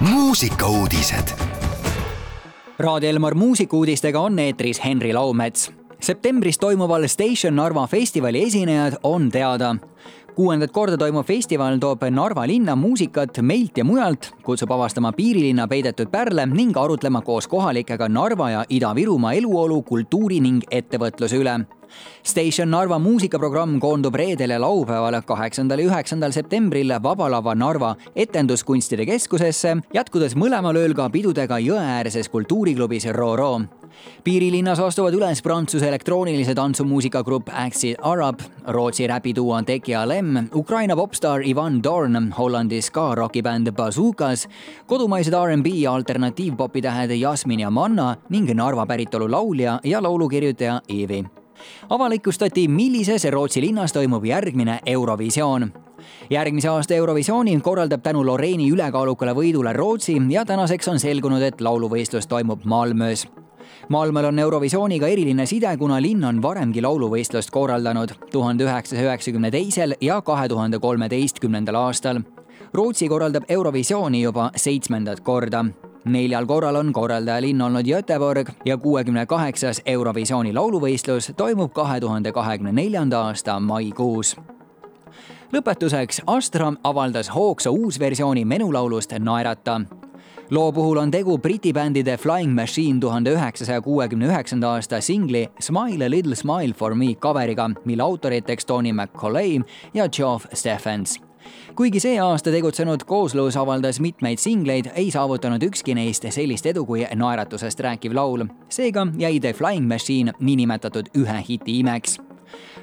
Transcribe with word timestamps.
muusikauudised. 0.00 1.28
Raadio 2.78 3.10
Elmar 3.10 3.34
muusikuudistega 3.34 4.20
on 4.20 4.38
eetris 4.38 4.84
Henri 4.84 5.12
Laumets. 5.12 5.72
septembris 6.00 6.58
toimuval 6.58 7.06
Station 7.06 7.56
Narva 7.56 7.86
festivali 7.86 8.42
esinejad 8.42 8.92
on 9.02 9.30
teada. 9.30 9.76
kuuendat 10.34 10.70
korda 10.70 10.96
toimuv 10.96 11.24
festival 11.26 11.78
toob 11.78 12.02
Narva 12.10 12.46
linna 12.46 12.76
muusikat 12.76 13.38
meilt 13.42 13.78
ja 13.78 13.84
mujalt, 13.84 14.30
kutsub 14.42 14.70
avastama 14.70 15.12
piirilinna 15.12 15.68
peidetud 15.68 16.10
pärle 16.10 16.46
ning 16.46 16.76
arutlema 16.76 17.20
koos 17.20 17.48
kohalikega 17.48 18.08
Narva 18.08 18.50
ja 18.50 18.64
Ida-Virumaa 18.68 19.32
eluolu, 19.32 19.82
kultuuri 19.82 20.40
ning 20.40 20.62
ettevõtluse 20.70 21.36
üle 21.36 21.77
Station 22.22 22.70
Narva 22.70 22.98
muusikaprogramm 22.98 23.78
koondub 23.80 24.14
reedel 24.14 24.54
ja 24.56 24.60
laupäeval, 24.62 25.20
kaheksandal 25.26 25.82
ja 25.82 25.90
üheksandal 25.90 26.34
septembril 26.36 26.94
Vaba 27.02 27.30
Lava 27.30 27.54
Narva 27.54 27.94
etenduskunstide 28.16 29.06
keskusesse, 29.08 29.76
jätkudes 29.94 30.36
mõlemal 30.38 30.76
ööl 30.80 30.96
ka 30.96 31.08
pidudega 31.12 31.60
Jõeäärses 31.62 32.30
kultuuriklubis 32.32 33.08
Roro 33.16 33.52
piirilinnas 34.24 34.80
astuvad 34.82 35.14
üles 35.16 35.42
Prantsuse 35.42 35.88
elektroonilise 35.88 36.54
tantsumuusika 36.54 37.22
grupp 37.24 37.48
Acid 37.52 37.98
Arab, 38.02 38.42
Rootsi 38.66 39.06
räpiduo 39.06 39.62
Tekia 39.66 40.04
Lem, 40.08 40.48
Ukraina 40.54 40.96
popstaar 40.96 41.42
Ivan 41.46 41.82
Dorn, 41.82 42.32
Hollandi 42.38 42.82
ska 42.82 43.14
rokibänd 43.14 43.72
Bazookas, 43.72 44.48
kodumaised 44.86 45.34
R'n'B 45.34 45.74
ja 45.74 45.94
alternatiivpopi 45.94 46.82
tähed 46.82 47.16
Jasmin 47.18 47.60
ja 47.60 47.70
Manna 47.70 48.14
ning 48.28 48.54
Narva 48.54 48.86
päritolu 48.86 49.30
laulja 49.30 49.80
ja 49.84 50.02
laulukirjutaja 50.02 50.80
Eevi 50.88 51.24
avalikustati, 51.90 52.68
millises 52.68 53.24
Rootsi 53.30 53.60
linnas 53.60 53.92
toimub 53.92 54.24
järgmine 54.24 54.80
Eurovisioon 54.86 55.72
järgmise 56.30 56.68
aasta 56.68 56.94
Eurovisiooni 56.94 57.60
korraldab 57.60 58.02
tänu 58.02 58.26
Loreeni 58.26 58.70
ülekaalukale 58.70 59.34
võidule 59.34 59.72
Rootsi 59.72 60.16
ja 60.30 60.44
tänaseks 60.44 60.88
on 60.88 61.00
selgunud, 61.00 61.42
et 61.42 61.60
lauluvõistlus 61.60 62.26
toimub 62.26 62.64
Malmös. 62.64 63.26
Malmöl 63.88 64.24
on 64.24 64.38
Eurovisiooniga 64.38 65.08
eriline 65.08 65.46
side, 65.46 65.76
kuna 65.76 66.00
linn 66.02 66.24
on 66.24 66.42
varemgi 66.42 66.82
lauluvõistlust 66.82 67.50
korraldanud 67.50 68.12
tuhande 68.30 68.64
üheksasaja 68.64 69.08
üheksakümne 69.08 69.50
teisel 69.50 69.94
ja 70.00 70.20
kahe 70.22 70.48
tuhande 70.48 70.78
kolmeteistkümnendal 70.78 71.74
aastal. 71.74 72.20
Rootsi 72.74 73.08
korraldab 73.08 73.48
Eurovisiooni 73.48 74.22
juba 74.22 74.50
seitsmendat 74.56 75.20
korda 75.20 75.64
neljal 76.12 76.46
korral 76.46 76.76
on 76.76 76.92
korraldajaliinn 76.92 77.62
olnud 77.62 77.86
Göteborg 77.86 78.50
ja 78.64 78.76
kuuekümne 78.76 79.26
kaheksas 79.26 79.82
Eurovisiooni 79.86 80.54
lauluvõistlus 80.54 81.32
toimub 81.36 81.72
kahe 81.72 82.00
tuhande 82.00 82.32
kahekümne 82.32 82.72
neljanda 82.72 83.20
aasta 83.30 83.60
maikuus 83.60 84.36
lõpetuseks 85.52 86.22
Astra 86.26 86.72
avaldas 86.84 87.30
hoogsa 87.32 87.70
uusversiooni 87.70 88.44
menulaulust 88.44 89.12
Naerata. 89.18 89.80
loo 90.50 90.72
puhul 90.72 90.96
on 90.96 91.10
tegu 91.10 91.38
Briti 91.38 91.72
bändi 91.72 92.04
The 92.04 92.16
Flying 92.16 92.54
Machine 92.54 93.00
tuhande 93.00 93.30
üheksasaja 93.30 93.80
kuuekümne 93.80 94.26
üheksanda 94.26 94.68
aasta 94.68 95.00
singli 95.00 95.48
Smile 95.60 96.06
a 96.06 96.10
little 96.10 96.34
smile 96.34 96.72
for 96.72 96.94
me 96.94 97.14
coveriga, 97.14 97.70
mille 97.84 98.02
autoriteks 98.02 98.66
Tony 98.66 98.92
McCauley 98.92 99.60
ja 99.94 100.08
Geoff 100.08 100.46
Stephens 100.52 101.27
kuigi 101.76 102.00
see 102.00 102.20
aasta 102.20 102.50
tegutsenud 102.50 103.04
kooslus 103.06 103.56
avaldas 103.56 104.00
mitmeid 104.00 104.38
singleid, 104.38 104.90
ei 104.94 105.10
saavutanud 105.10 105.62
ükski 105.62 105.94
neist 105.94 106.24
sellist 106.30 106.66
edu 106.66 106.86
kui 106.86 107.06
naeratusest 107.14 107.80
rääkiv 107.80 108.14
laul. 108.14 108.46
seega 108.68 109.06
jäi 109.18 109.40
The 109.40 109.52
Flying 109.52 109.88
Machine 109.88 110.32
niinimetatud 110.40 111.06
ühe 111.16 111.44
hiti 111.48 111.78
imeks 111.78 112.18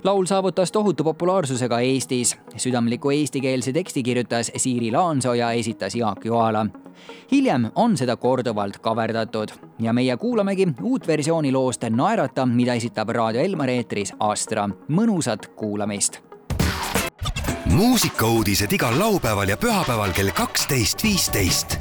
laul 0.04 0.26
saavutas 0.26 0.72
tohutu 0.72 1.04
populaarsuse 1.04 1.70
ka 1.70 1.80
Eestis. 1.80 2.38
südamliku 2.58 3.10
eestikeelse 3.10 3.74
teksti 3.74 4.04
kirjutas 4.04 4.52
Siiri 4.58 4.92
Laansoo 4.92 5.34
ja 5.34 5.52
esitas 5.52 5.96
Jaak 5.96 6.26
Joala. 6.26 6.66
hiljem 7.32 7.72
on 7.76 7.98
seda 7.98 8.16
korduvalt 8.16 8.78
kaverdatud 8.78 9.50
ja 9.80 9.94
meie 9.94 10.18
kuulamegi 10.18 10.68
uut 10.82 11.08
versiooni 11.08 11.52
loost 11.52 11.84
Naerata, 11.90 12.46
mida 12.46 12.74
esitab 12.74 13.10
Raadio 13.10 13.42
Elmar 13.42 13.70
eetris 13.70 14.14
Astra. 14.20 14.70
mõnusat 14.90 15.48
kuulamist 15.56 16.35
muusikauudised 17.66 18.72
igal 18.72 19.00
laupäeval 19.00 19.50
ja 19.50 19.58
pühapäeval 19.58 20.14
kell 20.14 20.32
kaksteist, 20.36 21.04
viisteist 21.04 21.80